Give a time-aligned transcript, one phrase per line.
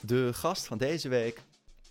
[0.00, 1.42] De gast van deze week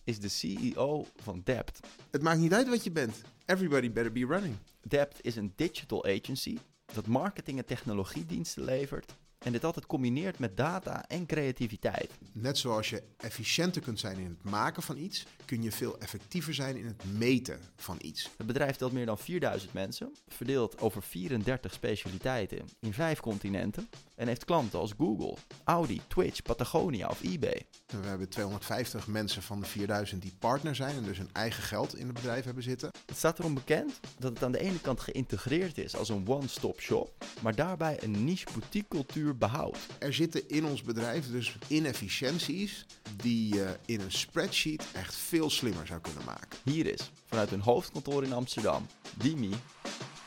[0.03, 1.79] is de CEO van Dept.
[2.11, 3.21] Het maakt niet uit wat je bent.
[3.45, 4.55] Everybody better be running.
[4.81, 6.57] Dept is een digital agency
[6.93, 12.11] dat marketing- en technologiediensten levert en dit altijd combineert met data en creativiteit.
[12.31, 16.53] Net zoals je efficiënter kunt zijn in het maken van iets, kun je veel effectiever
[16.53, 18.29] zijn in het meten van iets.
[18.37, 23.89] Het bedrijf telt meer dan 4000 mensen, verdeeld over 34 specialiteiten in vijf continenten
[24.19, 27.65] en heeft klanten als Google, Audi, Twitch, Patagonia of eBay.
[27.85, 31.95] We hebben 250 mensen van de 4000 die partner zijn en dus hun eigen geld
[31.95, 32.91] in het bedrijf hebben zitten.
[33.05, 36.79] Het staat erom bekend dat het aan de ene kant geïntegreerd is als een one-stop
[36.79, 39.77] shop, maar daarbij een niche boutique cultuur behoudt.
[39.99, 45.87] Er zitten in ons bedrijf dus inefficiënties die je in een spreadsheet echt veel slimmer
[45.87, 46.59] zou kunnen maken.
[46.63, 48.85] Hier is, vanuit hun hoofdkantoor in Amsterdam,
[49.17, 49.51] Dimi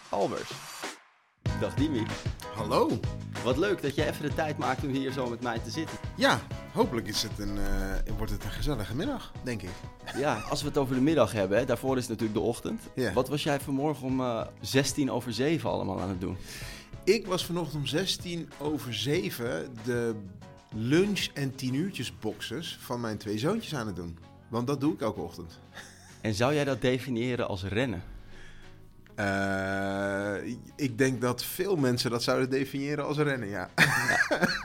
[0.09, 0.51] Albers.
[1.61, 2.07] Dag Dimi.
[2.55, 3.01] Hallo.
[3.45, 5.97] Wat leuk dat je even de tijd maakt om hier zo met mij te zitten.
[6.17, 6.41] Ja,
[6.73, 9.71] hopelijk is het een, eh, wordt het een gezellige middag, denk ik.
[10.17, 12.83] Ja, als we het over de middag hebben, hè, daarvoor is het natuurlijk de ochtend.
[13.15, 16.37] Wat was jij vanmorgen om eh 16 over 7 allemaal aan het doen?
[17.05, 20.15] Ik was vanochtend om 16 over 7 de
[20.75, 24.19] lunch- en 10 uurtjes boxes van mijn twee zoontjes aan het doen.
[24.49, 25.61] Want dat doe ik elke ochtend.
[26.21, 28.03] En zou jij dat definiëren als rennen?
[29.23, 33.71] Eh, ik denk dat veel mensen dat zouden definiëren als rennen, ja.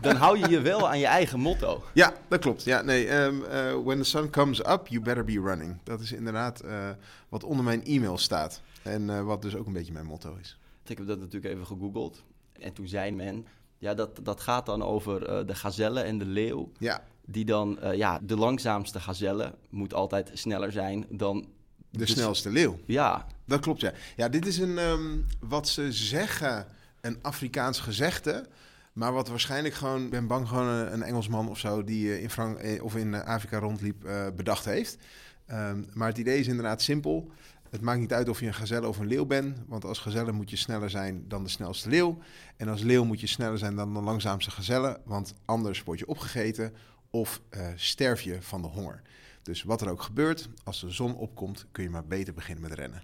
[0.02, 1.84] Dan hou je je wel aan je eigen motto.
[1.94, 2.64] ja, dat klopt.
[2.64, 5.78] Ja, nee, ehm, eh, when the sun comes up, you better be running.
[5.84, 6.90] Dat is inderdaad eh,
[7.30, 8.62] wat onder mijn e-mail staat.
[8.82, 10.58] En wat dus ook een beetje mijn motto is.
[10.86, 12.24] Ik heb dat natuurlijk even gegoogeld.
[12.60, 13.46] En toen zei men,
[13.78, 16.72] ja, dat, dat gaat dan over de gazelle en de leeuw.
[16.78, 21.46] Ja, Die dan, ja, de langzaamste gazelle moet altijd sneller zijn dan...
[21.90, 22.80] de dus- snelste leeuw.
[22.86, 23.92] Ja, Dat klopt, ja.
[24.16, 26.66] Ja, dit is een, ehm, wat ze zeggen,
[27.02, 28.48] een Afrikaans gezegde.
[28.94, 31.84] Maar wat waarschijnlijk gewoon, ik ben bang gewoon een, een Engelsman of zo...
[31.84, 34.98] die eh, in, Frank eh, of in eh, Afrika rondliep, bedacht heeft.
[35.46, 37.32] Ehm, maar het idee is inderdaad simpel.
[37.70, 39.58] Het maakt niet uit of je een gazelle of een leeuw bent.
[39.68, 42.18] Want als gazelle moet je sneller zijn dan de snelste leeuw.
[42.58, 45.00] En als leeuw moet je sneller zijn dan de langzaamste gazelle.
[45.06, 46.74] Want anders word je opgegeten
[47.10, 47.42] of
[47.76, 49.02] sterf je van de honger.
[49.48, 52.74] Dus wat er ook gebeurt, als de zon opkomt, kun je maar beter beginnen met
[52.74, 53.04] rennen.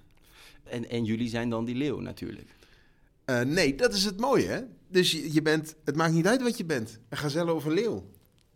[0.63, 2.55] en, en jullie zijn dan die leeuw natuurlijk.
[3.25, 4.61] Eh, nee, dat is het mooie, hè?
[4.87, 6.99] Dus je, je bent, het maakt niet uit wat je bent.
[7.09, 8.05] Een gazelle of een leeuw.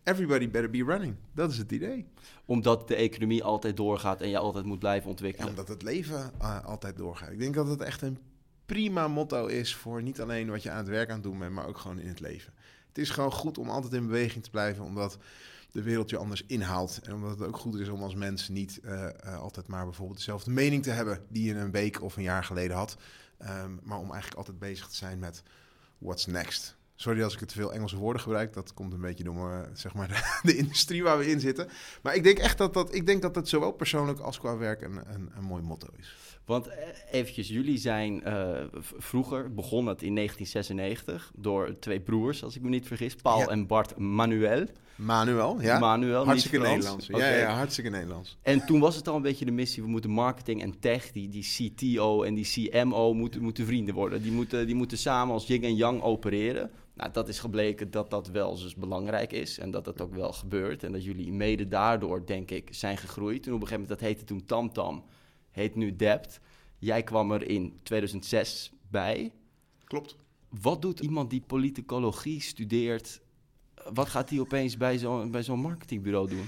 [0.03, 1.15] Everybody better be running.
[1.33, 2.05] Dat is het idee.
[2.45, 5.49] Omdat de economie altijd doorgaat en je altijd moet blijven En ontwikkelen.
[5.49, 7.31] omdat het leven eh, altijd doorgaat.
[7.31, 8.17] Ik denk dat het echt een
[8.65, 11.53] prima motto is voor niet alleen wat je aan het werk aan het doen bent,
[11.53, 12.53] maar ook gewoon in het leven.
[12.87, 15.17] Het is gewoon goed om altijd in beweging te blijven, omdat
[15.71, 16.99] de wereld je anders inhaalt.
[17.03, 20.17] En omdat het ook goed is om als mens niet eh, eh, altijd maar bijvoorbeeld
[20.17, 22.97] dezelfde mening te hebben die je een week of een jaar geleden had.
[23.37, 25.43] Ehm, maar om eigenlijk altijd bezig te zijn met
[25.97, 26.75] what's next.
[26.95, 28.53] Sorry als ik te veel Engelse woorden gebruik.
[28.53, 31.69] Dat komt een beetje door mijn, zeg maar, de, de industrie waar we in zitten.
[32.01, 34.81] Maar ik denk echt dat dat, ik denk dat dat zowel persoonlijk als qua werk
[34.81, 36.36] een, een, een mooi motto is.
[36.47, 36.75] Want eh,
[37.11, 38.63] eventjes, jullie zijn eh,
[38.97, 43.47] vroeger, begon het in 1996 door twee broers, als ik me niet vergis, Paul Ja.
[43.47, 44.65] en Bart Manuel.
[44.95, 45.79] Manuel, ja.
[45.79, 46.57] Manuel, hartstikke.
[46.57, 47.07] Nederlands.
[47.07, 48.37] Ja, ja, hartstikke Nederlands.
[48.41, 51.29] En toen was het al een beetje de missie, we moeten marketing en tech, die,
[51.29, 54.21] die CTO en die CMO moeten, moeten vrienden worden.
[54.21, 56.71] Die moeten, die moeten samen als yin en yang opereren.
[56.93, 60.33] Nou, dat is gebleken dat dat wel dus belangrijk is en dat dat ook wel
[60.33, 60.83] gebeurt.
[60.83, 63.47] En dat jullie mede daardoor, denk ik, zijn gegroeid.
[63.47, 65.03] En op een gegeven moment, dat heette toen TamTam,
[65.57, 66.39] heet nu Dept.
[66.77, 69.33] Jij kwam er in 2006 bij.
[69.83, 70.15] Klopt.
[70.49, 73.21] Wat doet iemand die politicologie studeert?
[73.93, 76.45] Wat gaat hij opeens bij zo'n bij zo'n marketingbureau doen?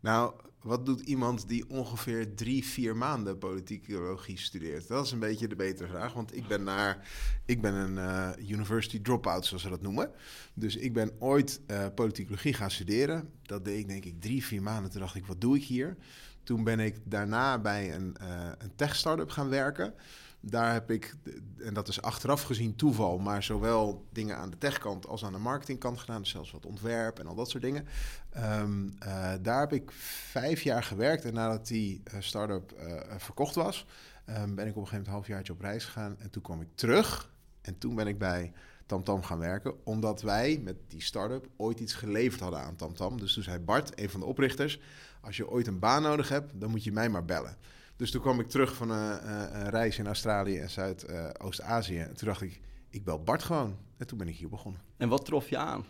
[0.00, 4.88] Nou, wat doet iemand die ongeveer drie, vier maanden politicologie studeert?
[4.88, 6.12] Dat is een beetje de betere vraag.
[6.12, 7.08] Want ik ben, naar,
[7.46, 10.10] ik ben een eh, university dropout, zoals ze dat noemen.
[10.54, 13.30] Dus ik ben ooit eh politicologie gaan studeren.
[13.42, 14.90] Dat deed ik denk ik drie, vier maanden.
[14.90, 15.96] Toen dacht ik, wat doe ik hier?
[16.42, 19.94] Toen ben ik daarna bij een, eh, een tech-startup gaan werken.
[20.40, 21.14] Daar heb ik,
[21.58, 25.38] en dat is achteraf gezien toeval, maar zowel dingen aan de techkant als aan de
[25.38, 26.20] marketingkant gedaan.
[26.20, 27.86] Dus zelfs wat ontwerp en al dat soort dingen.
[28.30, 29.90] Ehm, eh, daar heb ik
[30.30, 31.24] vijf jaar gewerkt.
[31.24, 32.74] En nadat die eh, start-up
[33.16, 33.86] verkocht was,
[34.24, 36.16] ehm, ben ik op een gegeven moment een halfjaartje op reis gegaan.
[36.18, 37.30] En toen kwam ik terug.
[37.60, 38.52] En toen ben ik bij
[38.86, 39.84] TamTam gaan werken.
[39.84, 43.20] Omdat wij met die start-up ooit iets geleverd hadden aan TamTam.
[43.20, 44.80] Dus toen zei Bart, een van de oprichters...
[45.22, 47.56] als je ooit een baan nodig hebt, dan moet je mij maar bellen.
[47.96, 51.98] Dus toen kwam ik terug van een, een- een reis in Australië en Zuidoost-Azië.
[51.98, 52.60] en toen dacht ik,
[52.90, 53.76] ik bel Bart gewoon.
[53.96, 54.80] En toen ben ik hier begonnen.
[54.96, 55.84] En wat trof je aan?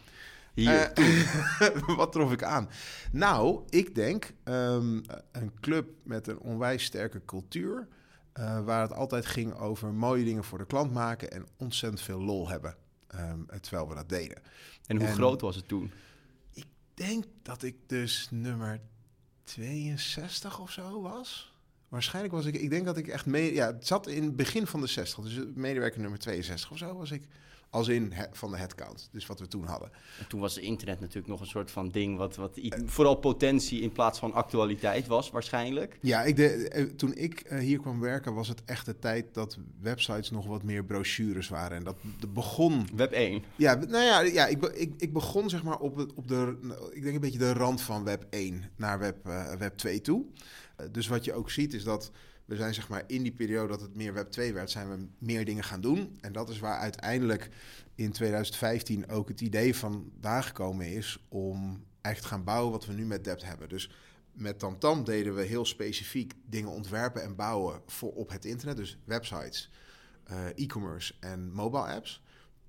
[0.54, 2.68] Hier, Eh, wat trof ik aan?
[3.12, 5.00] Nou, ik denk ehm,
[5.32, 7.88] een club met een onwijs sterke cultuur.
[8.32, 12.20] eh, waar het altijd ging over mooie dingen voor de klant maken en ontzettend veel
[12.20, 12.76] lol hebben.
[13.06, 14.42] ehm, terwijl we dat deden.
[14.86, 15.90] en hoe en- groot was het toen?
[16.94, 18.80] denk dat ik dus nummer
[19.44, 21.52] 62 of zo was.
[21.88, 24.66] Waarschijnlijk was ik, ik denk dat ik echt mee, ja, het zat in het begin
[24.66, 27.22] van de 60, dus medewerker nummer 62 of zo was ik.
[27.72, 29.90] Als in van de headcount, dus wat we toen hadden.
[30.18, 33.92] En toen was internet natuurlijk nog een soort van ding, wat, wat vooral potentie in
[33.92, 35.98] plaats van actualiteit was, waarschijnlijk.
[36.00, 39.34] Ja, ik de, eh, toen ik eh, hier kwam werken, was het echt de tijd
[39.34, 41.76] dat websites nog wat meer brochures waren.
[41.76, 42.88] En dat de begon.
[42.94, 43.42] Web 1.
[43.56, 46.58] Ja, nou ja, ja ik, ik, ik begon zeg maar op, het, op de,
[46.92, 50.24] ik denk een beetje de rand van Web 1 naar Web, uh, web 2 toe.
[50.90, 52.10] dus wat je ook ziet is dat
[52.52, 55.06] we zijn zeg maar in die periode dat het meer Web 2 werd, zijn we
[55.18, 56.18] meer dingen gaan doen.
[56.20, 57.48] En dat is waar uiteindelijk
[57.94, 62.92] in 2015 ook het idee van daar gekomen is om te gaan bouwen wat we
[62.92, 63.68] nu met Dept hebben.
[63.68, 63.90] Dus
[64.32, 68.76] met TamTam deden we heel specifiek dingen ontwerpen en bouwen voor op het internet.
[68.76, 69.70] Dus websites,
[70.30, 72.22] uh, e-commerce en mobile apps.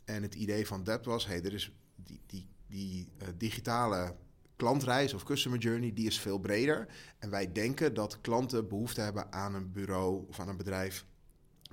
[0.06, 4.16] En het idee van Dept was, hey, er is die, die, die uh, digitale
[4.64, 6.88] klantreis of customer journey, die is veel breder.
[7.20, 11.06] En wij denken dat klanten behoefte hebben aan een bureau of aan een bedrijf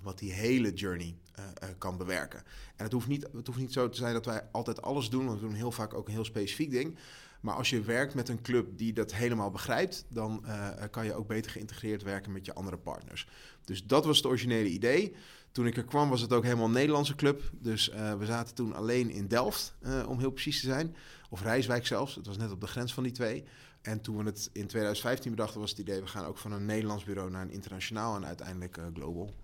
[0.02, 2.38] wat die hele journey uh, uh, kan bewerken.
[2.76, 5.26] En het hoeft, niet, het hoeft niet zo te zijn dat wij altijd alles doen,
[5.26, 6.98] want we doen heel vaak ook een heel specifiek ding.
[7.40, 11.14] Maar als je werkt met een club die dat helemaal begrijpt, dan uh, kan je
[11.14, 13.28] ook beter geïntegreerd werken met je andere partners.
[13.64, 15.14] Dus dat was het originele idee.
[15.52, 17.50] Toen ik er kwam was het ook helemaal een Nederlandse club.
[17.52, 17.88] Dus
[18.18, 19.74] we zaten toen alleen in Delft,
[20.06, 20.96] om heel precies te zijn.
[21.30, 22.14] Of Rijswijk zelfs.
[22.14, 23.44] Het was net op de grens van die twee.
[23.82, 26.64] En toen we het in 2015 bedachten, was het idee: we gaan ook van een
[26.64, 29.34] Nederlands bureau naar een internationaal en uiteindelijk uh, global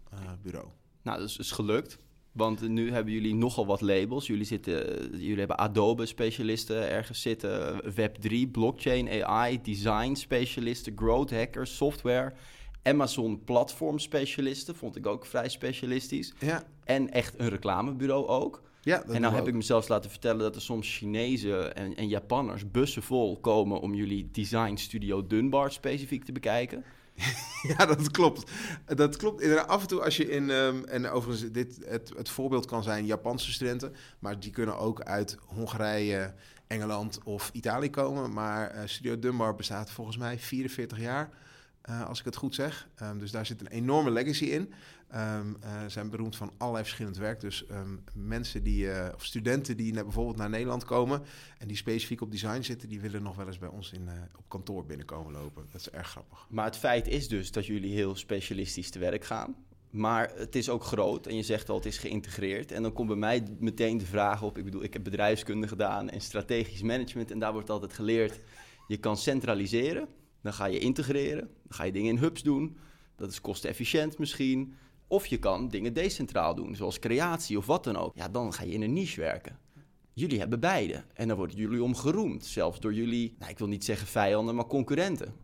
[0.42, 0.68] bureau.
[1.02, 1.98] Nou, dat is, is gelukt.
[2.32, 4.26] Want nu hebben jullie nogal wat labels.
[4.26, 12.32] Jullie, zitten, jullie hebben Adobe-specialisten ergens zitten, Web3, blockchain, AI, design-specialisten, growth hackers, software.
[12.86, 16.34] Amazon platform-specialisten, vond ik ook vrij specialistisch.
[16.38, 16.62] Ja.
[16.84, 18.62] En echt een reclamebureau ook.
[18.80, 22.70] Ja, en nou heb ik mezelf laten vertellen dat er soms Chinezen en, en Japanners
[22.70, 26.84] bussen vol komen om jullie design studio Dunbar specifiek te bekijken.
[27.76, 28.50] ja, dat klopt.
[28.84, 29.66] Dat klopt.
[29.66, 30.50] Af en toe als je in...
[30.50, 33.94] Um, en overigens, dit, het, het voorbeeld kan zijn Japanse studenten.
[34.18, 36.34] Maar die kunnen ook uit Hongarije,
[36.66, 38.32] Engeland of Italië komen.
[38.32, 41.30] Maar uh, Studio Dunbar bestaat volgens mij 44 jaar.
[41.88, 42.88] Uh, als ik het goed zeg.
[43.02, 44.72] Um, dus daar zit een enorme legacy in.
[45.14, 45.56] Um,
[45.86, 47.40] zijn beroemd van allerlei verschillend werk.
[47.40, 51.22] Dus um, mensen die, uh, of studenten die naar, bijvoorbeeld naar Nederland komen
[51.58, 54.48] en die specifiek op design zitten, die willen nog wel eens bij ons in, op
[54.48, 55.66] kantoor binnenkomen lopen.
[55.72, 56.46] Dat is erg grappig.
[56.50, 59.56] Maar het feit is dus dat jullie heel specialistisch te werk gaan.
[59.90, 62.72] Maar het is ook groot en je zegt al, het is geïntegreerd.
[62.72, 66.10] En dan komt bij mij meteen de vraag op, ik bedoel, ik heb bedrijfskunde gedaan
[66.10, 67.30] en strategisch management.
[67.30, 68.40] En daar wordt altijd geleerd,
[68.86, 70.08] je kan centraliseren,
[70.46, 72.76] dan ga je integreren, dan ga je dingen in hubs doen.
[73.16, 74.74] Dat is kostenefficiënt misschien.
[75.06, 78.16] Of je kan dingen decentraal doen, zoals creatie of wat dan ook.
[78.16, 79.58] Ja, dan ga je in een niche werken.
[80.12, 81.04] Jullie hebben beide.
[81.14, 82.44] En dan worden jullie om geroemd.
[82.44, 85.34] Zelfs door jullie, nou, ik wil niet zeggen vijanden, maar concurrenten.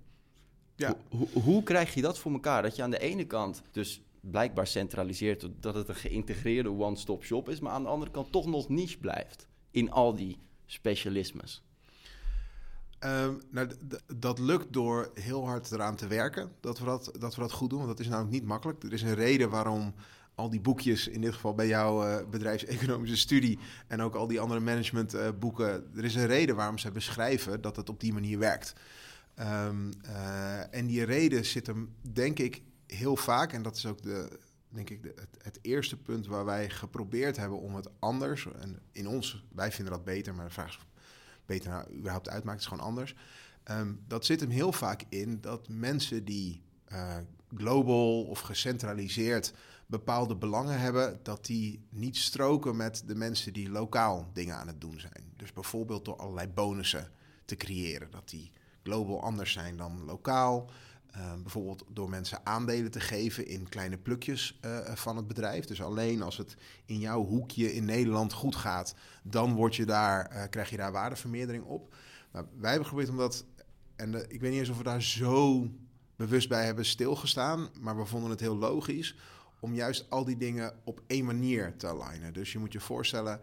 [0.76, 0.96] Ja.
[1.10, 2.62] Hoe, hoe krijg je dat voor elkaar?
[2.62, 7.48] Dat je aan de ene kant dus blijkbaar centraliseert dat het een geïntegreerde one-stop shop
[7.48, 11.62] is, maar aan de andere kant toch nog niche blijft in al die specialismes.
[13.04, 13.68] Um, nou,
[14.16, 17.70] dat lukt door heel hard eraan te werken, dat we dat, dat we dat goed
[17.70, 17.78] doen.
[17.78, 18.82] Want dat is namelijk niet makkelijk.
[18.82, 19.94] Er is een reden waarom
[20.34, 23.58] al die boekjes, in dit geval bij jouw uh, bedrijfseconomische studie...
[23.86, 25.84] en ook al die andere managementboeken...
[25.92, 28.74] Uh, er is een reden waarom ze beschrijven dat het op die manier werkt.
[29.40, 33.52] Um, uh, en die reden zit hem, denk ik, heel vaak...
[33.52, 37.58] en dat is ook de, denk ik, het, het, eerste punt waar wij geprobeerd hebben
[37.58, 38.48] om het anders...
[38.60, 40.78] en in ons, wij vinden dat beter, maar de vraag is
[41.52, 43.14] beter nou überhaupt uitmaakt, is gewoon anders.
[43.70, 47.16] Um, dat zit hem heel vaak in dat mensen die uh,
[47.56, 49.54] global of gecentraliseerd
[49.86, 54.80] bepaalde belangen hebben, dat die niet stroken met de mensen die lokaal dingen aan het
[54.80, 55.32] doen zijn.
[55.36, 57.10] Dus bijvoorbeeld door allerlei bonussen
[57.44, 58.50] te creëren, dat die
[58.82, 60.70] global anders zijn dan lokaal.
[61.16, 65.64] Uh, bijvoorbeeld door mensen aandelen te geven in kleine plukjes uh, van het bedrijf.
[65.64, 70.32] Dus alleen als het in jouw hoekje in Nederland goed gaat, dan word je daar,
[70.32, 71.94] uh, krijg je daar waardevermeerdering op.
[72.30, 73.44] Maar wij hebben geprobeerd om dat,
[73.96, 75.68] en ik weet niet eens of we daar zo
[76.16, 79.16] bewust bij hebben stilgestaan, maar we vonden het heel logisch
[79.60, 82.32] om juist al die dingen op één manier te alignen.
[82.32, 83.40] Dus je moet je voorstellen,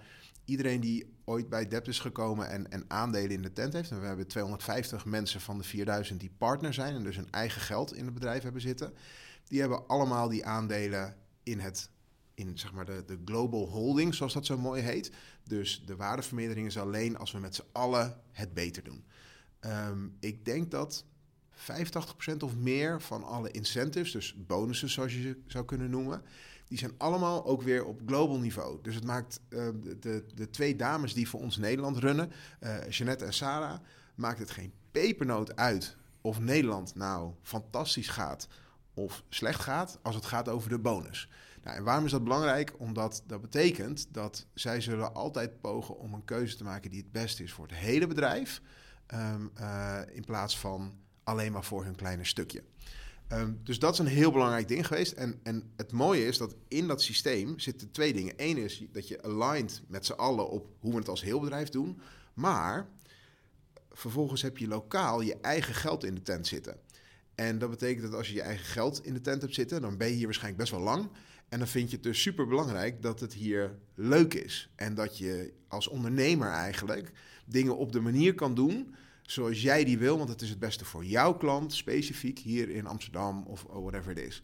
[0.50, 3.92] iedereen die ooit bij Dept is gekomen en, en aandelen in de tent heeft.
[3.92, 7.62] En we hebben 250 mensen van de 4000 die partner zijn en dus hun eigen
[7.62, 8.94] geld in het bedrijf hebben zitten.
[9.48, 11.90] Die hebben allemaal die aandelen in het
[12.34, 15.12] in zeg maar de, de global holding, zoals dat zo mooi heet.
[15.44, 19.06] Dus de waardevermeerdering is alleen als we met z'n allen het beter doen.
[19.62, 21.06] Um, ik denk dat
[22.34, 26.22] 85% of meer van alle incentives, dus bonussen zoals je ze zou kunnen noemen,
[26.70, 28.80] die zijn allemaal ook weer op global niveau.
[28.82, 29.68] Dus het maakt uh,
[30.00, 33.80] de, de twee dames die voor ons Nederland runnen, uh, Jeannette en Sarah,
[34.16, 38.48] maakt het geen pepernoot uit of Nederland nou fantastisch gaat
[38.94, 41.30] of slecht gaat als het gaat over de bonus.
[41.64, 42.74] Nou, en waarom is dat belangrijk?
[42.78, 47.12] Omdat dat betekent dat zij zullen altijd pogen om een keuze te maken die het
[47.12, 48.62] beste is voor het hele bedrijf,
[49.06, 52.64] ehm, eh, in plaats van alleen maar voor hun kleine stukje.
[53.30, 55.12] Ehm, dus dat is een heel belangrijk ding geweest.
[55.12, 58.34] En, en het mooie is dat in dat systeem zitten twee dingen.
[58.38, 61.70] Eén is dat je aligned met z'n allen op hoe we het als heel bedrijf
[61.70, 62.00] doen.
[62.34, 62.90] Maar
[63.92, 66.78] vervolgens heb je lokaal je eigen geld in de tent zitten.
[67.36, 69.98] En dat betekent dat als je je eigen geld in de tent hebt zitten, dan
[69.98, 71.10] ben je hier waarschijnlijk best wel lang.
[71.50, 74.70] En dan vind je het dus super belangrijk dat het hier leuk is.
[74.76, 77.12] En dat je als ondernemer eigenlijk
[77.46, 78.96] dingen op de manier kan doen
[79.32, 82.88] zoals jij die wil, want het is het beste voor jouw klant, specifiek hier in
[82.88, 84.42] Amsterdam of whatever it is.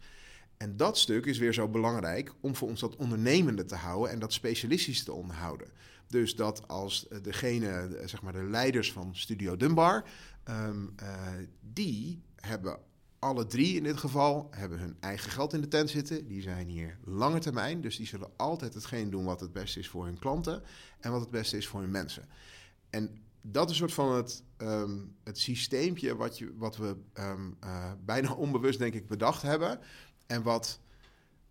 [0.56, 4.18] En dat stuk is weer zo belangrijk om voor ons dat ondernemende te houden en
[4.18, 5.68] dat specialistisch te onderhouden.
[6.06, 10.04] Dus dat als degene, zeg maar de leiders van Studio Dunbar,
[10.44, 11.08] ehm, eh,
[11.60, 12.78] die hebben
[13.18, 16.26] alle drie in dit geval hebben hun eigen geld in de tent zitten.
[16.26, 19.88] Die zijn hier lange termijn, dus die zullen altijd hetgeen doen wat het beste is
[19.88, 20.62] voor hun klanten
[21.00, 22.28] en wat het beste is voor hun mensen.
[22.90, 27.56] En dat is een soort van het, um, het systeempje wat, je, wat we um,
[27.64, 29.80] uh, bijna onbewust, denk ik, bedacht hebben.
[30.26, 30.80] En wat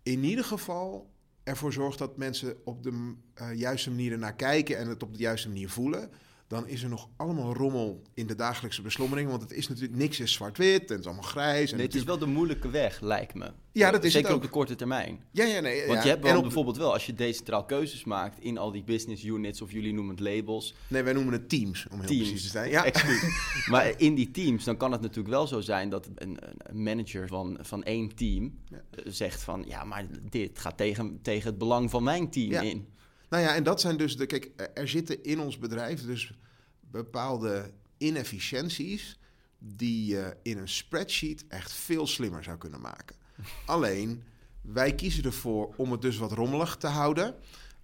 [0.02, 1.10] in ieder geval
[1.42, 5.18] ervoor zorgt dat mensen op de uh, juiste manier ernaar kijken en het op de
[5.18, 6.10] juiste manier voelen
[6.46, 9.30] dan is er nog allemaal rommel in de dagelijkse beslommering.
[9.30, 11.70] Want het is natuurlijk niks is zwart-wit en het is allemaal grijs.
[11.70, 13.52] En nee, het is wel de moeilijke weg, lijkt me.
[13.72, 15.20] Ja, dat is Zeker het op de korte termijn.
[15.30, 15.86] Ja, ja, nee.
[15.86, 16.02] Want ja.
[16.04, 19.62] je hebt wel bijvoorbeeld wel, als je decentraal keuzes maakt in al die business units,
[19.62, 20.74] of jullie noemen het labels.
[20.88, 22.22] Nee, wij noemen het teams, om heel teams.
[22.22, 22.70] precies te zijn.
[22.70, 22.86] Ja,
[23.70, 27.28] maar in die teams, dan kan het natuurlijk wel zo zijn dat een, een manager
[27.28, 28.82] van, van één team ja.
[29.04, 32.60] zegt van, ja, maar dit gaat tegen, tegen het belang van mijn team ja.
[32.60, 32.86] in.
[33.28, 36.32] Nou ja, en dat zijn dus de, kijk, er zitten in ons bedrijf dus
[36.80, 39.18] bepaalde inefficiënties
[39.58, 43.16] die je in een spreadsheet echt veel slimmer zou kunnen maken.
[43.66, 44.22] Alleen,
[44.60, 47.34] wij kiezen ervoor om het dus wat rommelig te houden.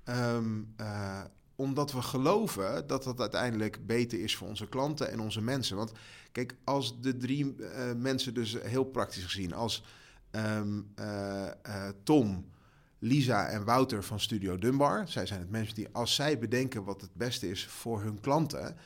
[0.05, 1.21] Um, uh,
[1.57, 5.77] omdat we geloven dat dat uiteindelijk beter is voor onze klanten en onze mensen.
[5.77, 5.93] Want
[6.33, 9.85] kijk, als de drie uh, mensen dus heel praktisch gezien, als
[10.31, 11.49] um, uh,
[12.03, 12.51] Tom,
[13.05, 15.09] Lisa en Wouter van Studio Dunbar.
[15.09, 18.77] Zij zijn het mensen die, als zij bedenken wat het beste is voor hun klanten,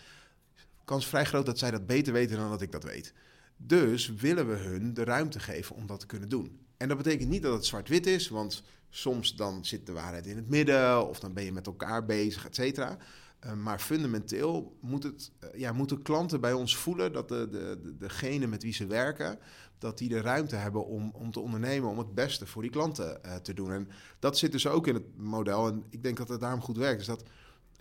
[0.84, 3.12] kans vrij groot dat zij dat beter weten dan dat ik dat weet.
[3.56, 6.60] Dus willen we hun de ruimte geven om dat te kunnen doen.
[6.76, 10.36] En dat betekent niet dat het zwart-wit is, want soms dan zit de waarheid in
[10.36, 12.96] het midden of dan ben je met elkaar bezig, et cetera.
[13.44, 17.78] Uh, maar fundamenteel moet het, uh, ja, moeten klanten bij ons voelen dat de, de,
[17.82, 19.38] de, degene met wie ze werken,
[19.78, 23.20] dat die de ruimte hebben om, om te ondernemen, om het beste voor die klanten
[23.24, 23.72] uh, te doen.
[23.72, 23.88] En
[24.18, 25.66] dat zit dus ook in het model.
[25.66, 26.98] En ik denk dat het daarom goed werkt.
[26.98, 27.22] Dus dat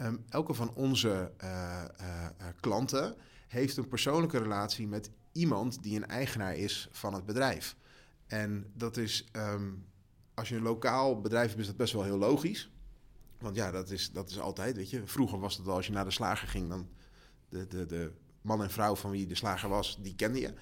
[0.01, 1.31] um, elke van onze
[2.59, 3.15] klanten
[3.47, 7.75] heeft een persoonlijke relatie met iemand die een eigenaar is van het bedrijf.
[8.27, 9.85] En dat is, um,
[10.33, 12.71] als je een lokaal bedrijf hebt, is dat best wel heel logisch.
[13.39, 15.01] Want ja, dat is, dat is altijd, weet je.
[15.06, 16.88] Vroeger was het al, als je naar de slager ging, dan
[17.50, 18.12] de, de, de
[18.42, 20.54] man en vrouw van wie de slager was, die kende je.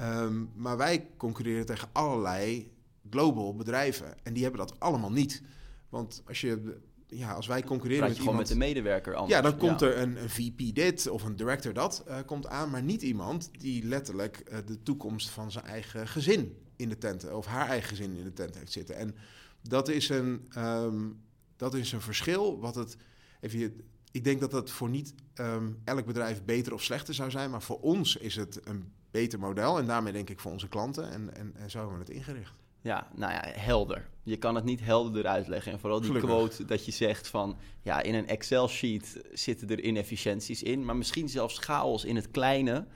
[0.00, 2.72] Um, maar wij concurreren tegen allerlei
[3.10, 4.14] global bedrijven.
[4.22, 5.42] En die hebben dat allemaal niet.
[5.88, 8.36] Want als je ja, als wij concurreren met iemand...
[8.36, 9.34] met de medewerker anders.
[9.34, 9.86] Ja, dan komt ja.
[9.86, 12.70] er een, een, VP dit of een director dat uh, komt aan.
[12.70, 17.32] Maar niet iemand die letterlijk uh, de toekomst van zijn eigen gezin in de tent...
[17.32, 18.96] of haar eigen gezin in de tent heeft zitten.
[18.96, 19.14] En
[19.62, 21.22] dat is een, um,
[21.60, 22.96] dat is een verschil wat het...
[23.40, 27.50] Even, ik denk dat dat voor niet um, elk bedrijf beter of slechter zou zijn.
[27.50, 29.78] Maar voor ons is het een beter model.
[29.78, 31.10] En daarmee denk ik voor onze klanten.
[31.10, 32.52] En, en, en zo hebben we het ingericht.
[32.80, 34.08] Ja, nou ja, helder.
[34.22, 35.72] Je kan het niet helderder uitleggen.
[35.72, 36.30] En vooral die Gelukkig.
[36.30, 37.56] quote dat je zegt van...
[37.82, 40.84] ja, in een Excel-sheet zitten er inefficiënties in...
[40.84, 42.86] maar misschien zelfs chaos in het kleine...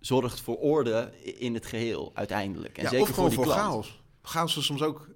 [0.00, 2.78] zorgt voor orde in het geheel uiteindelijk.
[2.78, 4.02] En ja, zeker of gewoon voor, die voor chaos.
[4.22, 5.08] Chaos is soms ook...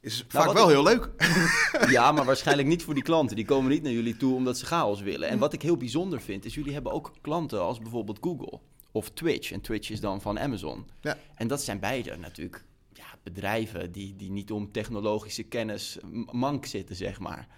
[0.00, 1.10] is Nou, vaak wel ik- heel leuk.
[1.90, 3.36] Ja, maar waarschijnlijk niet voor die klanten.
[3.36, 5.28] Die komen niet naar jullie toe omdat ze chaos willen.
[5.28, 8.60] En wat ik heel bijzonder vind, is jullie hebben ook klanten als bijvoorbeeld Google
[8.92, 9.52] of Twitch.
[9.52, 10.86] En Twitch is dan van Amazon.
[11.00, 11.18] Ja.
[11.34, 15.98] En dat zijn beide natuurlijk ja, bedrijven die, die niet om technologische kennis
[16.32, 17.48] mank zitten, zeg maar.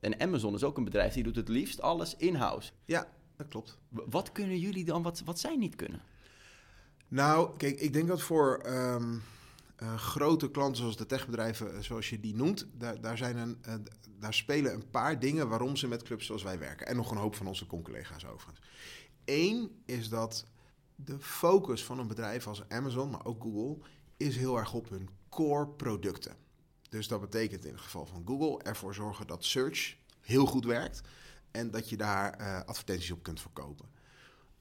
[0.00, 2.70] En Amazon is ook een bedrijf die doet het liefst alles in-house.
[2.84, 3.78] Ja, dat klopt.
[3.88, 6.00] Wat kunnen jullie dan, wat, wat zij niet kunnen?
[7.08, 9.14] Nou, kijk, ik denk dat voor ehm,
[9.76, 13.58] eh, grote klanten zoals de techbedrijven, eh, zoals je die noemt, daar, daar, zijn een,
[13.62, 13.74] eh,
[14.18, 16.86] daar spelen een paar dingen waarom ze met clubs zoals wij werken.
[16.86, 18.60] En nog een hoop van onze con-collega's overigens.
[19.24, 20.46] Eén is dat
[20.94, 23.78] de focus van een bedrijf als Amazon, maar ook Google,
[24.16, 26.36] is heel erg op hun core producten.
[26.88, 31.00] Dus dat betekent in het geval van Google ervoor zorgen dat search heel goed werkt
[31.50, 33.88] en dat je daar advertenties op kunt verkopen.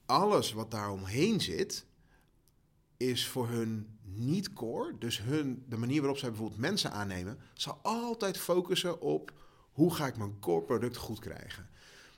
[0.06, 1.86] alles wat daar omheen zit,
[2.98, 4.98] is voor hun niet core.
[5.00, 9.34] Dus hun, de manier waarop zij bijvoorbeeld mensen aannemen, zal altijd focussen op
[9.72, 11.70] hoe ga ik mijn core product goed krijgen.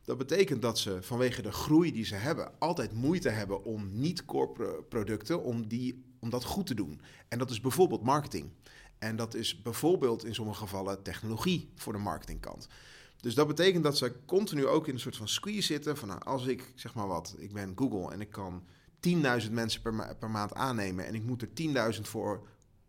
[0.03, 4.83] Dat betekent dat ze vanwege de groei die ze hebben, altijd moeite hebben om niet-core
[4.89, 7.01] producten, om, die, om dat goed te doen.
[7.27, 8.49] En dat is bijvoorbeeld marketing.
[8.99, 12.67] En dat is bijvoorbeeld in sommige gevallen technologie voor de marketingkant.
[13.21, 15.97] Dus dat betekent dat ze continu ook in een soort van squeeze zitten.
[15.97, 18.63] Van nou, als ik zeg maar wat, ik ben Google en ik kan
[19.45, 22.47] 10.000 mensen per, per maand aannemen en ik moet er 10.000 voor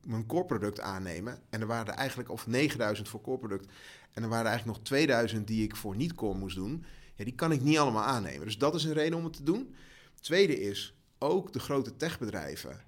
[0.09, 1.38] mijn core product aannemen.
[1.50, 3.67] En er waren er eigenlijk, of 9000 voor core product.
[4.12, 6.85] En er waren er eigenlijk nog 2000 die ik voor niet-core moest doen.
[7.15, 8.47] Ja, die kan ik niet allemaal aannemen.
[8.47, 9.75] Dus dat is een reden om het te doen.
[10.21, 12.81] Tweede is, ook de grote techbedrijven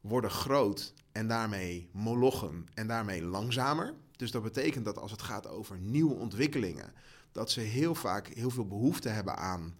[0.00, 3.94] worden groot en daarmee molochen en daarmee langzamer.
[4.16, 6.92] Dus dat betekent dat als het gaat over nieuwe ontwikkelingen,
[7.32, 9.76] dat ze heel vaak heel veel behoefte hebben aan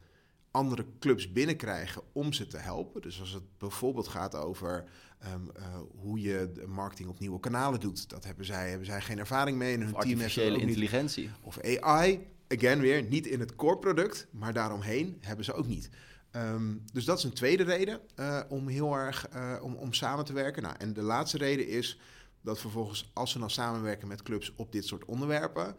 [0.58, 3.02] andere clubs binnenkrijgen om ze te helpen.
[3.02, 4.84] Dus als het bijvoorbeeld gaat over
[5.18, 5.62] ehm, eh,
[6.00, 9.58] hoe je de marketing op nieuwe kanalen doet, dat hebben zij, hebben zij geen ervaring
[9.58, 9.74] mee.
[9.74, 11.30] En hun of team artificiële intelligentie.
[11.42, 15.90] Of AI, again weer, niet in het core product, maar daaromheen hebben ze ook niet.
[16.30, 20.24] Ehm, dus dat is een tweede reden uh, om heel erg uh, om, om samen
[20.24, 20.62] te werken.
[20.62, 21.98] Nou, en de laatste reden is
[22.40, 25.76] dat vervolgens, als ze dan samenwerken met clubs op dit soort onderwerpen,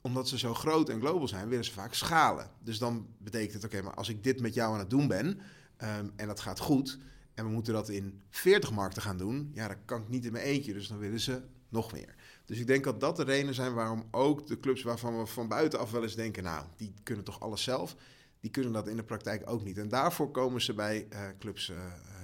[0.00, 2.50] omdat ze zo groot en global zijn, willen ze vaak schalen.
[2.62, 5.26] Dus dan betekent het, oké, maar als ik dit met jou aan het doen ben
[5.26, 6.98] um, en dat gaat goed,
[7.34, 10.32] en we moeten dat in 40 markten gaan doen, ja, dan kan ik niet in
[10.32, 10.72] mijn eentje.
[10.72, 12.14] Dus dan willen ze nog meer.
[12.44, 15.48] Dus ik denk dat dat de redenen zijn waarom ook de clubs waarvan we van
[15.48, 17.96] buitenaf wel eens denken, nou, die kunnen toch alles zelf,
[18.40, 19.78] die kunnen dat in de praktijk ook niet.
[19.78, 21.76] En daarvoor komen ze bij uh, clubs uh,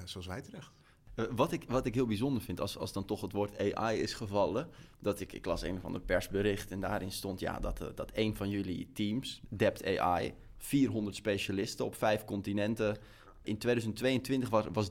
[0.05, 0.76] zoals wij terecht.
[1.17, 4.01] Eh, wat ik, wat ik heel bijzonder vind, als, als dan toch het woord AI
[4.01, 4.69] is gevallen,
[4.99, 8.11] dat ik, ik las een van de persbericht en daarin stond ja, dat, uh, dat
[8.15, 12.97] een van jullie teams, Dept AI, 400 specialisten op vijf continenten.
[13.43, 14.89] In 2022 was, was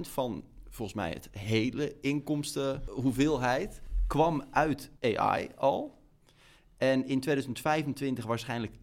[0.00, 5.98] van volgens mij het hele inkomstenhoeveelheid kwam uit AI al.
[6.76, 8.78] En in 2025 waarschijnlijk 10%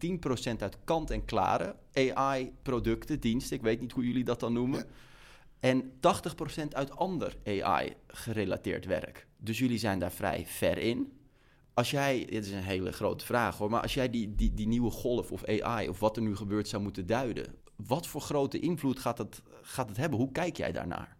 [0.58, 3.56] uit kant-en-klare AI-producten, diensten.
[3.56, 4.86] Ik weet niet hoe jullie dat dan noemen.
[5.60, 5.94] En 80%
[6.68, 9.26] uit ander AI-gerelateerd werk.
[9.36, 11.12] Dus jullie zijn daar vrij ver in.
[11.74, 14.66] Als jij, dit is een hele grote vraag hoor, maar als jij die, die, die
[14.66, 18.58] nieuwe golf of AI of wat er nu gebeurt zou moeten duiden, wat voor grote
[18.58, 20.18] invloed gaat het, gaat het hebben?
[20.18, 21.16] Hoe kijk jij daarnaar?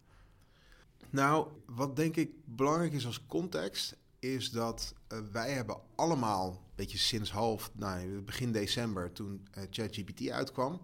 [1.11, 6.59] Nou, wat denk ik belangrijk is als context, is dat uh, wij hebben allemaal, een
[6.75, 10.81] beetje sinds half, nou, begin december, toen uh, ChatGPT uitkwam,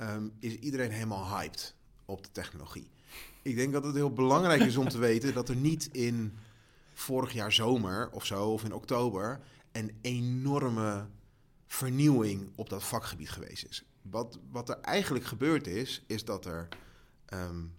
[0.00, 2.90] um, is iedereen helemaal hyped op de technologie.
[3.44, 6.32] Ik denk dat het heel belangrijk is om te weten dat er niet in
[6.92, 9.40] vorig jaar zomer of zo, of in oktober,
[9.72, 11.06] een enorme
[11.66, 13.84] vernieuwing op dat vakgebied geweest is.
[14.02, 16.68] Wat, wat er eigenlijk gebeurd is, is dat er
[17.34, 17.74] um,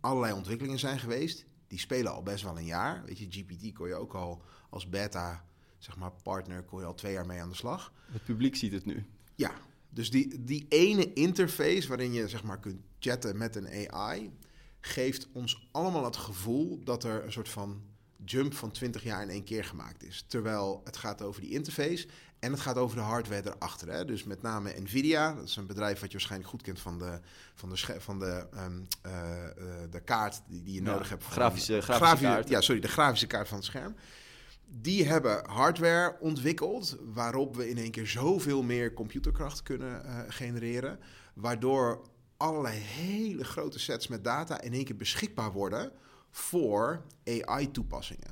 [0.00, 1.44] allerlei ontwikkelingen zijn geweest.
[1.66, 3.04] Die spelen al best wel een jaar.
[3.04, 5.44] Weet je, GPT kon je ook al als beta,
[5.78, 7.92] zeg maar, partner, kon je al twee jaar mee aan de slag.
[8.12, 9.06] Het publiek ziet het nu.
[9.34, 9.52] Ja,
[9.90, 14.30] dus die, die ene interface waarin je zeg maar kunt chatten met een AI,
[14.80, 17.82] geeft ons allemaal het gevoel dat er een soort van
[18.24, 20.24] jump van 20 jaar in één keer gemaakt is.
[20.26, 22.06] Terwijl het gaat over die interface
[22.38, 23.88] en het gaat over de hardware erachter.
[23.88, 24.04] Hè?
[24.04, 27.20] Dus met name Nvidia, dat is een bedrijf wat je waarschijnlijk goed kent van de,
[27.54, 29.12] van de, van de, um, uh,
[29.90, 31.24] de kaart die, die je ja, nodig hebt.
[31.24, 32.48] Grafische, een, grafische, grafische kaart.
[32.48, 33.94] Ja, sorry, de grafische kaart van het scherm.
[34.66, 40.98] Die hebben hardware ontwikkeld waarop we in één keer zoveel meer computerkracht kunnen uh, genereren.
[41.34, 42.09] Waardoor
[42.40, 45.92] allerlei hele grote sets met data in één keer beschikbaar worden
[46.30, 48.30] voor AI-toepassingen.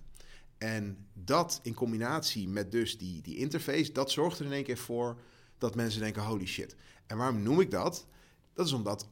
[0.58, 4.78] En dat in combinatie met dus die, die interface, dat zorgt er in één keer
[4.78, 5.20] voor
[5.58, 6.76] dat mensen denken: holy shit.
[7.06, 8.06] En waarom noem ik dat?
[8.52, 9.08] Dat is omdat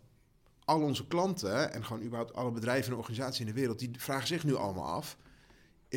[0.64, 4.26] al onze klanten en gewoon überhaupt alle bedrijven en organisaties in de wereld, die vragen
[4.26, 5.16] zich nu allemaal af: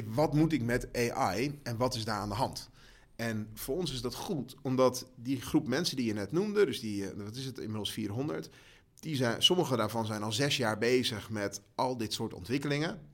[0.06, 2.70] wat moet ik met AI en wat is daar aan de hand?
[3.16, 6.80] En voor ons is dat goed, omdat die groep mensen die je net noemde, dus
[6.80, 8.50] die, wat is het, inmiddels 400,
[9.00, 13.08] die zijn, sommige daarvan zijn al zes jaar bezig met al dit soort ontwikkelingen.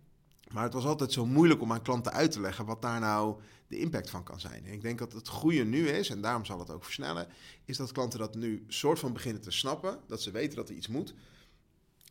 [0.51, 3.41] Maar het was altijd zo moeilijk om aan klanten uit te leggen wat daar nou
[3.67, 4.65] de impact van kan zijn.
[4.65, 7.27] En ik denk dat het goede nu is, en daarom zal het ook versnellen,
[7.65, 9.99] is dat klanten dat nu soort van beginnen te snappen.
[10.07, 11.13] Dat ze weten dat er iets moet.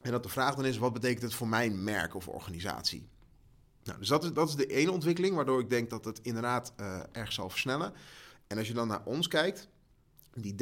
[0.01, 3.09] En dat de vraag dan is, wat betekent het voor mijn merk of organisatie?
[3.85, 6.73] Nou, dus dat is, dat is de ene ontwikkeling, waardoor ik denk dat het inderdaad
[6.81, 7.93] uh, erg zal versnellen.
[8.47, 9.69] En als je dan naar ons kijkt,
[10.35, 10.57] die 30%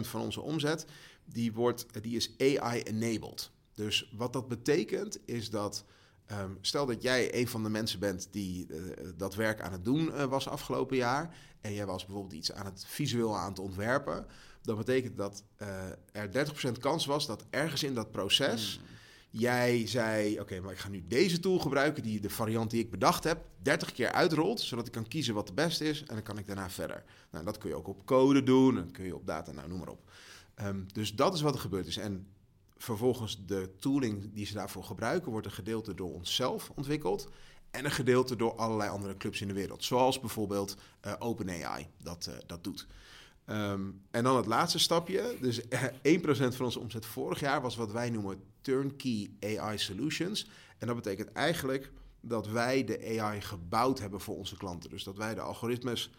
[0.00, 0.86] van onze omzet,
[1.32, 3.50] die, wordt, die is AI-enabled.
[3.74, 5.84] Dus wat dat betekent, is dat...
[6.32, 8.78] Um, stel dat jij een van de mensen bent die uh,
[9.16, 11.36] dat werk aan het doen uh, was afgelopen jaar.
[11.60, 14.26] En jij was bijvoorbeeld iets aan het visueel aan het ontwerpen.
[14.62, 15.68] Dat betekent dat uh,
[16.12, 19.40] er 30% kans was dat ergens in dat proces Hmm.
[19.40, 22.90] jij zei: Oké, maar ik ga nu deze tool gebruiken, die de variant die ik
[22.90, 26.22] bedacht heb, 30 keer uitrolt, zodat ik kan kiezen wat de beste is en dan
[26.22, 27.04] kan ik daarna verder.
[27.30, 29.78] Nou, dat kun je ook op code doen, dat kun je op data, nou noem
[29.78, 30.10] maar op.
[30.64, 31.96] Um, dus dat is wat er gebeurd is.
[31.96, 32.26] En
[32.76, 37.28] vervolgens de tooling die ze daarvoor gebruiken, wordt een gedeelte door onszelf ontwikkeld.
[37.70, 39.84] En een gedeelte door allerlei andere clubs in de wereld.
[39.84, 42.86] Zoals bijvoorbeeld uh, OpenAI dat, uh, dat doet.
[43.46, 45.36] Um, en dan het laatste stapje.
[45.40, 46.22] Dus uh, 1%
[46.56, 50.48] van onze omzet vorig jaar was wat wij noemen turnkey AI solutions.
[50.78, 54.90] En dat betekent eigenlijk dat wij de AI gebouwd hebben voor onze klanten.
[54.90, 56.10] Dus dat wij de algoritmes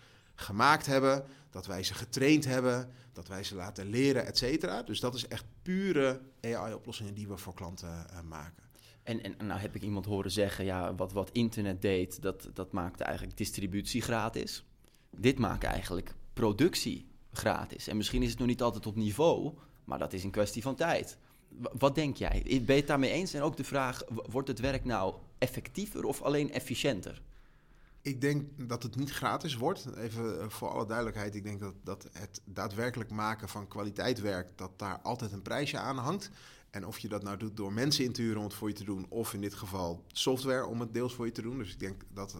[0.42, 4.84] gemaakt hebben, dat wij ze getraind hebben, dat wij ze laten leren, et cetera.
[4.84, 8.64] Dus dat is echt pure AI-oplossingen die we voor klanten uh, maken.
[9.04, 12.72] En, en nou heb ik iemand horen zeggen, ja, wat, wat internet deed, dat, dat
[12.72, 14.66] maakte eigenlijk distributie gratis.
[15.18, 17.88] Dit maakt eigenlijk productie gratis.
[17.88, 20.76] En misschien is het nog niet altijd op niveau, maar dat is een kwestie van
[20.76, 21.18] tijd.
[21.58, 22.42] Wat denk jij?
[22.44, 23.34] Ben je het daarmee eens?
[23.34, 27.22] En ook de vraag, wordt het werk nou effectiever of alleen efficiënter?
[28.02, 29.96] Ik denk dat het niet gratis wordt.
[29.96, 31.36] Even eh, voor alle duidelijkheid.
[31.36, 34.58] Ik denk dat, dat het daadwerkelijk maken van kwaliteitswerk...
[34.58, 36.30] dat daar altijd een prijsje aan hangt.
[36.70, 38.76] En of je dat nou doet door mensen in te huren om het voor je
[38.76, 39.06] te doen...
[39.10, 41.58] of in dit geval software om het deels voor je te doen.
[41.58, 42.36] Dus ik denk dat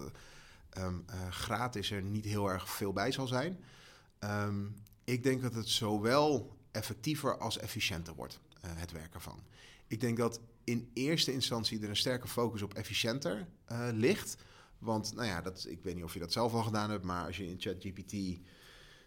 [0.78, 3.58] um, gratis er niet heel erg veel bij zal zijn.
[4.20, 9.42] Um, ik denk dat het zowel effectiever als efficiënter wordt, het werk ervan.
[9.86, 13.46] Ik denk dat in eerste instantie er een sterke focus op efficiënter
[13.92, 14.36] ligt...
[14.82, 17.26] Want nou ja, dat, ik weet niet of je dat zelf al gedaan hebt, maar
[17.26, 18.12] als je in ChatGPT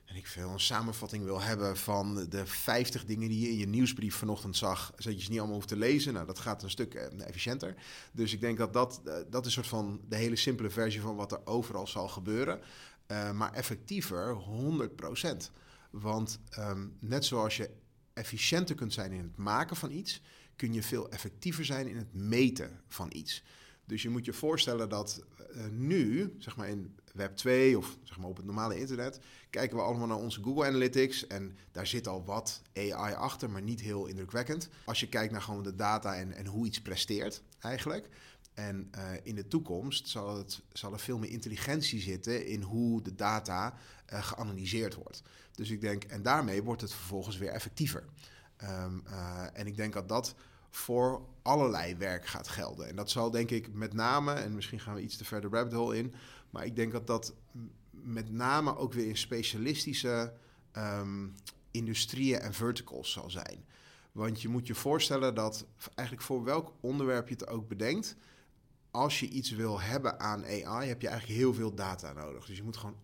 [0.05, 3.67] en ik veel een samenvatting wil hebben van de 50 dingen die je in je
[3.67, 6.69] nieuwsbrief vanochtend zag, zodat je ze niet allemaal hoeft te lezen, nou dat gaat een
[6.69, 7.75] stuk efficiënter.
[8.11, 11.15] Dus ik denk dat dat, uh, dat is soort van de hele simpele versie van
[11.15, 12.59] wat er overal zal gebeuren.
[13.07, 14.37] Uh, maar effectiever
[15.23, 15.51] 100%.
[15.89, 17.69] Want um, net zoals je
[18.13, 20.21] efficiënter kunt zijn in het maken van iets,
[20.55, 23.43] kun je veel effectiever zijn in het meten van iets.
[23.85, 25.23] Dus je moet je voorstellen dat
[25.55, 29.19] uh, nu, zeg maar in Web 2 of zeg maar op het normale internet,
[29.49, 33.61] kijken we allemaal naar onze Google Analytics en daar zit al wat AI achter, maar
[33.61, 34.69] niet heel indrukwekkend.
[34.85, 38.09] Als je kijkt naar gewoon de data en, en hoe iets presteert eigenlijk.
[38.53, 43.01] En uh, in de toekomst zal, het, zal er veel meer intelligentie zitten in hoe
[43.01, 43.73] de data
[44.13, 45.21] uh, geanalyseerd wordt.
[45.51, 48.03] Dus ik denk, en daarmee wordt het vervolgens weer effectiever.
[48.63, 48.85] Uh,
[49.53, 50.35] en ik denk dat dat
[50.75, 52.87] voor allerlei werk gaat gelden.
[52.87, 55.73] En dat zal denk ik met name, en misschien gaan we iets te verder rabbit
[55.73, 56.13] hole in,
[56.49, 57.33] maar ik denk dat dat
[57.91, 60.33] met name ook weer in specialistische
[60.77, 61.33] um,
[61.71, 63.65] industrieën en verticals zal zijn.
[64.11, 68.15] Want je moet je voorstellen dat eigenlijk voor welk onderwerp je het ook bedenkt,
[68.91, 72.45] als je iets wil hebben aan AI, heb je eigenlijk heel veel data nodig.
[72.45, 72.97] Dus je moet gewoon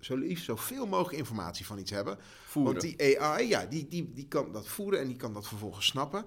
[0.00, 2.18] zo liefst zoveel mogelijk informatie van iets hebben.
[2.46, 2.72] Voeren.
[2.72, 5.86] Want die AI, ja, die, die, die kan dat voeren en die kan dat vervolgens
[5.86, 6.24] snappen.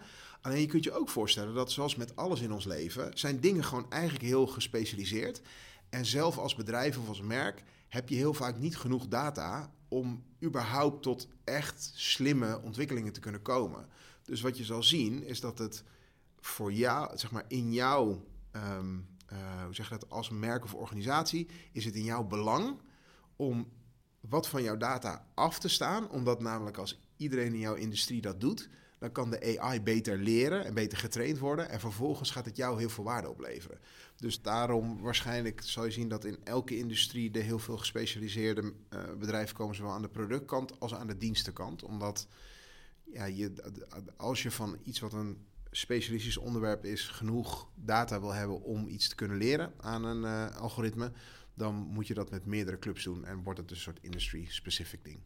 [0.48, 3.18] Alleen je kunt je ook voorstellen dat zoals met alles in ons leven...
[3.18, 5.42] zijn dingen gewoon eigenlijk heel gespecialiseerd.
[5.90, 9.74] En zelf als bedrijf of als merk heb je heel vaak niet genoeg data...
[9.88, 13.88] om überhaupt tot echt slimme ontwikkelingen te kunnen komen.
[14.24, 15.84] Dus wat je zal zien is dat het
[16.40, 18.24] voor jou, zeg maar in jouw...
[18.52, 21.48] Um, uh, hoe zeg je dat, als merk of organisatie...
[21.72, 22.80] is het in jouw belang
[23.36, 23.72] om
[24.20, 26.10] wat van jouw data af te staan.
[26.10, 30.66] Omdat namelijk als iedereen in jouw industrie dat doet, dan kan de AI beter leren
[30.66, 31.70] en beter getraind worden.
[31.70, 33.80] En vervolgens gaat het jou heel veel waarde opleveren.
[34.16, 39.00] Dus daarom waarschijnlijk zal je zien dat in elke industrie er heel veel gespecialiseerde uh,
[39.20, 41.84] bedrijven komen, zowel aan de productkant als aan de dienstenkant.
[41.84, 42.28] Omdat
[43.04, 43.54] ja, je,
[44.18, 49.08] als je van iets wat een specialistisch onderwerp is, genoeg data wil hebben om iets
[49.08, 51.12] te kunnen leren aan een uh, algoritme
[51.58, 55.20] dan moet je dat met meerdere clubs doen en wordt het een soort industry-specific ding.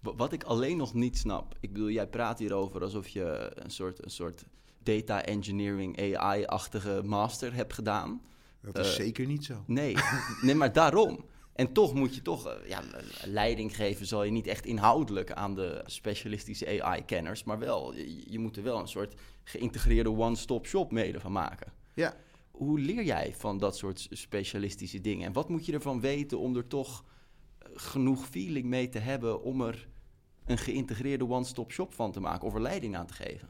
[0.00, 4.04] Wat ik alleen nog niet snap, ik bedoel, jij praat hierover alsof je een soort,
[4.04, 4.44] een soort
[4.82, 8.22] data engineering AI-achtige master hebt gedaan.
[8.60, 9.64] Dat is uh, zeker niet zo.
[9.66, 9.96] Nee,
[10.42, 11.24] nee, maar daarom.
[11.54, 12.82] En toch moet je toch, uh, ja,
[13.24, 18.38] leiding geven zal je niet echt inhoudelijk aan de specialistische AI-kenners, maar wel, je, je
[18.38, 21.72] moet er wel een soort geïntegreerde one-stop shop mede van maken.
[21.94, 22.16] Ja,
[22.50, 25.26] hoe leer jij van dat soort specialistische dingen?
[25.26, 27.04] En wat moet je ervan weten om er toch
[27.74, 29.88] genoeg feeling mee te hebben om er
[30.44, 33.48] een geïntegreerde one-stop shop van te maken of er leiding aan te geven?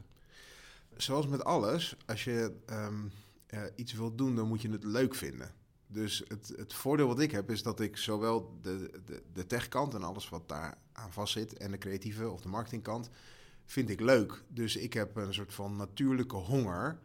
[0.97, 5.51] Zoals met alles, als je uh, iets wilt doen, dan moet je het leuk vinden.
[5.87, 9.93] Dus het, het voordeel wat ik heb is dat ik zowel de, de, de techkant
[9.93, 13.09] en alles wat daar aan vast zit en de creatieve of de marketingkant
[13.65, 14.43] vind ik leuk.
[14.47, 16.99] Dus ik heb een soort van natuurlijke honger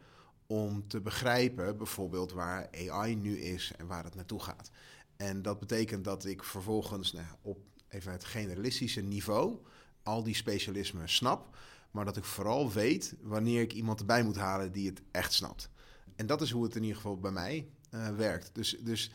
[0.46, 4.70] om te begrijpen bijvoorbeeld waar AI nu is en waar het naartoe gaat.
[5.16, 9.58] En dat betekent dat ik vervolgens nou, op even het generalistische niveau
[10.02, 11.56] al die specialismen snap,
[11.90, 15.70] maar dat ik vooral weet wanneer ik iemand erbij moet halen die het echt snapt.
[16.16, 18.50] En dat is hoe het in ieder geval bij mij uh, werkt.
[18.52, 19.10] Dus, dus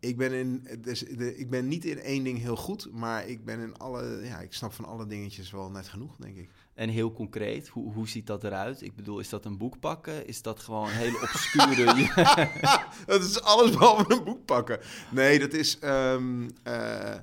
[0.00, 3.44] ik ben, in, dus de, ik ben niet in één ding heel goed, maar ik
[3.44, 6.50] ben in alle, ja, ik snap van alle dingetjes wel net genoeg, denk ik.
[6.74, 8.82] En heel concreet, hoe, hoe ziet dat eruit?
[8.82, 10.26] Ik bedoel, is dat een boek pakken?
[10.26, 11.84] Is dat gewoon een hele obscure...
[13.06, 14.80] dat is alles behalve een boek pakken.
[15.10, 17.14] Nee, dat is um, uh,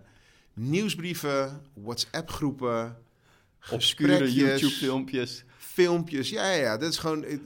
[0.54, 2.98] nieuwsbrieven, WhatsApp-groepen,
[3.72, 5.44] obscure YouTube-filmpjes.
[5.58, 6.78] Filmpjes, ja, ja, ja.
[6.78, 7.26] Dat is gewoon...
[7.26, 7.46] Ik,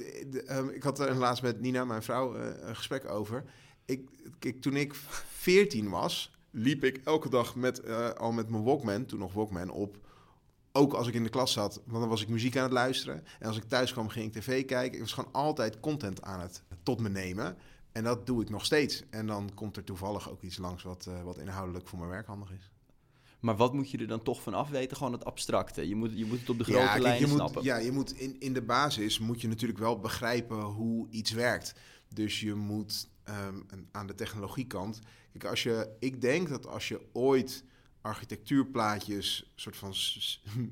[0.73, 3.43] ik had er laatst met Nina, mijn vrouw, uh, een gesprek over
[3.85, 8.63] ik, ik, toen ik 14 was, liep ik elke dag met, uh, al met mijn
[8.63, 9.97] Walkman, toen nog Walkman, op.
[10.75, 13.23] Ook als ik in de klas zat, want dan was ik muziek aan het luisteren.
[13.39, 14.93] En als ik thuis kwam, ging ik tv kijken.
[14.93, 17.57] Ik was gewoon altijd content aan het tot me nemen.
[17.91, 19.03] En dat doe ik nog steeds.
[19.09, 22.27] En dan komt er toevallig ook iets langs wat, uh, wat inhoudelijk voor mijn werk
[22.27, 22.71] handig is.
[23.39, 24.97] Maar wat moet je er dan toch van afweten?
[24.97, 25.87] Gewoon het abstracte.
[25.87, 27.55] Je moet, je moet het op de grote ja, lijnen je snappen.
[27.55, 31.31] Moet, ja, je moet in, in de basis moet je natuurlijk wel begrijpen hoe iets
[31.31, 31.73] werkt.
[32.13, 34.99] Dus je moet um, aan de technologiekant.
[35.31, 37.63] Kijk, als je, ik denk dat als je ooit
[38.03, 39.93] architectuurplaatjes soort van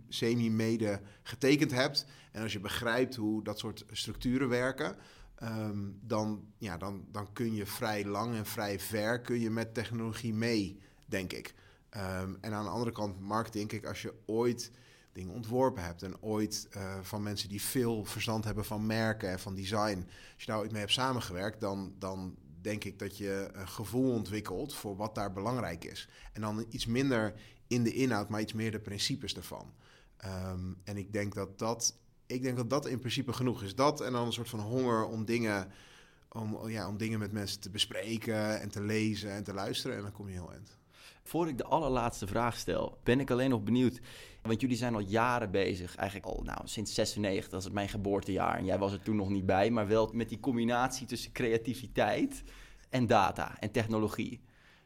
[0.09, 2.05] semi-mede getekend hebt.
[2.31, 4.95] En als je begrijpt hoe dat soort structuren werken.
[5.43, 9.73] Um, dan, ja, dan, dan kun je vrij lang en vrij ver kun je met
[9.73, 11.53] technologie mee, denk ik.
[11.97, 14.71] Um, en aan de andere kant, marketing, denk ik, als je ooit
[15.11, 16.03] dingen ontworpen hebt.
[16.03, 20.07] En ooit uh, van mensen die veel verstand hebben van merken en van design.
[20.33, 24.11] Als je daar ooit mee hebt samengewerkt, dan, dan denk ik dat je een gevoel
[24.11, 26.09] ontwikkelt voor wat daar belangrijk is.
[26.33, 27.33] En dan iets minder
[27.67, 29.73] in de inhoud, maar iets meer de principes ervan.
[30.25, 31.95] Um, en ik denk dat dat,
[32.25, 33.75] ik denk dat dat in principe genoeg is.
[33.75, 35.71] Dat en dan een soort van honger om dingen,
[36.29, 39.97] om, ja, om dingen met mensen te bespreken en te lezen en te luisteren.
[39.97, 40.77] En dan kom je heel eind.
[41.23, 43.99] Voor ik de allerlaatste vraag stel, ben ik alleen nog benieuwd.
[44.41, 48.57] Want jullie zijn al jaren bezig, eigenlijk al nou, sinds 96, dat is mijn geboortejaar.
[48.57, 52.43] En jij was er toen nog niet bij, maar wel met die combinatie tussen creativiteit
[52.89, 54.41] en data en technologie.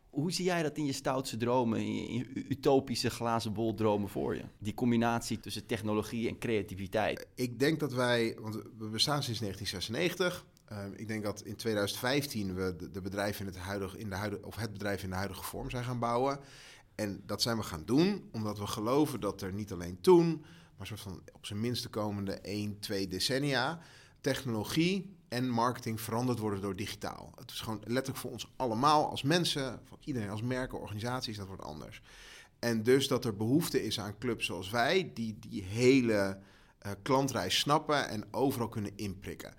[0.09, 4.35] Hoe zie jij dat in je stoutste dromen, in je utopische glazen bol dromen voor
[4.35, 4.43] je?
[4.59, 7.27] Die combinatie tussen technologie en creativiteit.
[7.35, 10.45] Ik denk dat wij, want we bestaan sinds 1996.
[10.71, 14.45] Uh, ik denk dat in 2015 we de, bedrijven in het, huidige, in de huidige,
[14.45, 16.39] of het bedrijf in de huidige vorm zijn gaan bouwen.
[16.95, 20.45] En dat zijn we gaan doen omdat we geloven dat er niet alleen toen,
[20.77, 23.79] maar van op zijn minst de komende 1, 2 decennia
[24.21, 27.31] technologie en marketing veranderd worden door digitaal.
[27.35, 31.47] Het is gewoon letterlijk voor ons allemaal als mensen, voor iedereen als merken, organisaties, dat
[31.47, 32.01] wordt anders.
[32.59, 36.39] En dus dat er behoefte is aan clubs zoals wij, die die hele
[36.85, 39.53] uh, klantreis snappen en overal kunnen inprikken.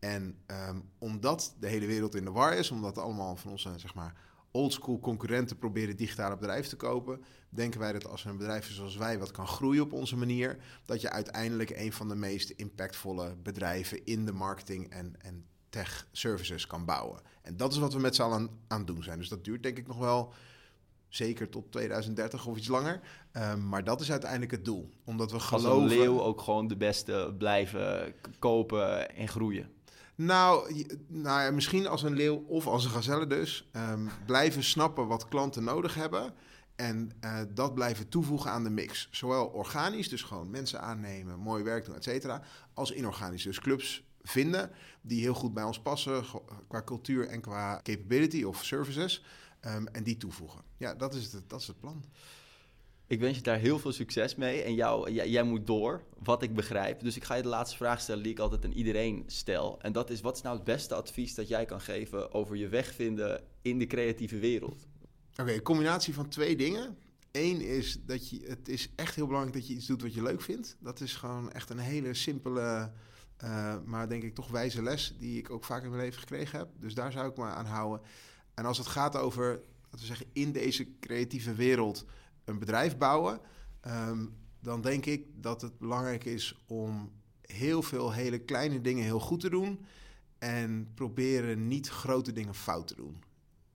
[0.00, 3.94] En um, omdat de hele wereld in de war is, omdat allemaal van onze zeg
[3.94, 4.14] maar,
[4.50, 9.18] oldschool concurrenten proberen digitale bedrijven te kopen, denken wij dat als een bedrijf zoals wij
[9.18, 14.04] wat kan groeien op onze manier, dat je uiteindelijk een van de meest impactvolle bedrijven
[14.04, 17.20] in de marketing en, en tech services kan bouwen.
[17.42, 19.18] En dat is wat we met z'n allen aan het doen zijn.
[19.18, 20.32] Dus dat duurt denk ik nog wel
[21.08, 23.00] zeker tot 2030 of iets langer.
[23.32, 24.90] Um, maar dat is uiteindelijk het doel.
[25.04, 25.82] Omdat we geloven...
[25.82, 29.70] Als een leeuw ook gewoon de beste blijven kopen en groeien.
[30.24, 33.68] Nou, nou ja, misschien als een leeuw of als een gazelle dus.
[33.76, 36.34] Um, blijven snappen wat klanten nodig hebben.
[36.76, 39.08] En uh, dat blijven toevoegen aan de mix.
[39.10, 42.42] Zowel organisch, dus gewoon mensen aannemen, mooi werk doen, et cetera.
[42.74, 46.24] Als inorganisch, dus clubs vinden die heel goed bij ons passen
[46.68, 49.24] qua cultuur en qua capability of services.
[49.66, 50.60] Um, en die toevoegen.
[50.76, 52.04] Ja, dat is het, dat is het plan.
[53.10, 54.62] Ik wens je daar heel veel succes mee.
[54.62, 57.00] En jou, jij, moet door, wat ik begrijp.
[57.00, 59.80] Dus ik ga je de laatste vraag stellen die ik altijd aan iedereen stel.
[59.80, 62.68] En dat is, wat is nou het beste advies dat jij kan geven over je
[62.68, 64.86] weg vinden in de creatieve wereld?
[65.36, 66.98] Oké, een combinatie van twee dingen.
[67.32, 70.22] Eén is dat je, het is echt heel belangrijk dat je iets doet wat je
[70.22, 70.76] leuk vindt.
[70.80, 72.92] Dat is gewoon echt een hele simpele,
[73.44, 76.58] uh, maar denk ik toch wijze les die ik ook vaak in mijn leven gekregen
[76.58, 76.68] heb.
[76.78, 78.00] Dus daar zou ik me aan houden.
[78.54, 79.48] En als het gaat over,
[79.82, 82.04] laten we zeggen, in deze creatieve wereld
[82.44, 83.40] een bedrijf bouwen,
[83.86, 89.20] um, dan denk ik dat het belangrijk is om heel veel hele kleine dingen heel
[89.20, 89.84] goed te doen
[90.38, 93.22] en proberen niet grote dingen fout te doen.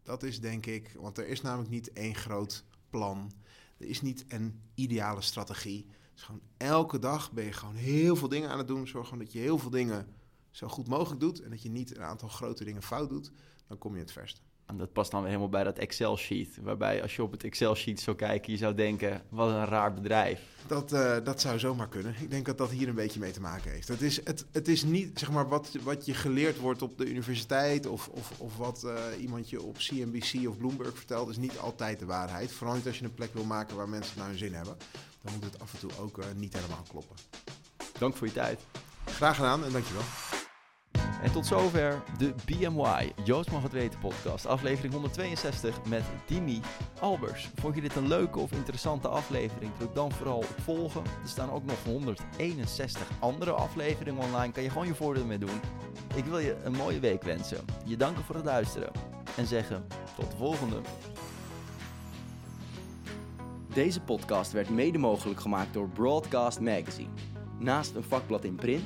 [0.03, 3.31] Dat is denk ik, want er is namelijk niet één groot plan.
[3.77, 5.85] Er is niet een ideale strategie.
[6.13, 8.87] Dus gewoon elke dag ben je gewoon heel veel dingen aan het doen.
[8.87, 10.07] Zorg gewoon dat je heel veel dingen
[10.51, 13.31] zo goed mogelijk doet en dat je niet een aantal grote dingen fout doet.
[13.67, 14.41] Dan kom je het verste.
[14.65, 16.57] En dat past dan weer helemaal bij dat Excel-sheet.
[16.61, 20.41] Waarbij als je op het Excel-sheet zou kijken, je zou denken, wat een raar bedrijf.
[20.67, 22.15] Dat, uh, dat zou zomaar kunnen.
[22.19, 23.87] Ik denk dat dat hier een beetje mee te maken heeft.
[23.87, 27.09] Het is, het, het is niet zeg maar, wat, wat je geleerd wordt op de
[27.09, 31.57] universiteit of, of, of wat uh, iemand je op CNBC of Bloomberg vertelt, is niet
[31.57, 32.51] altijd de waarheid.
[32.51, 34.77] Vooral niet als je een plek wil maken waar mensen naar hun zin hebben.
[35.21, 37.15] Dan moet het af en toe ook uh, niet helemaal kloppen.
[37.99, 38.59] Dank voor je tijd.
[39.05, 40.03] Graag gedaan en dankjewel.
[41.25, 46.61] En tot zover de BMY, Joost mag het weten podcast, aflevering 162 met Dimi
[46.99, 47.49] Albers.
[47.55, 49.71] Vond je dit een leuke of interessante aflevering?
[49.77, 51.01] Druk dan vooral op volgen.
[51.03, 55.59] Er staan ook nog 161 andere afleveringen online, kan je gewoon je voordeel mee doen.
[56.15, 58.91] Ik wil je een mooie week wensen, je danken voor het luisteren
[59.37, 60.81] en zeggen tot de volgende.
[63.73, 67.09] Deze podcast werd mede mogelijk gemaakt door Broadcast Magazine.
[67.59, 68.85] Naast een vakblad in print